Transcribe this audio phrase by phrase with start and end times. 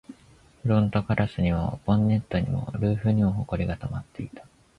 [0.63, 4.47] フロントガラスにも、ボンネットにも、ルーフにも埃が溜まっていた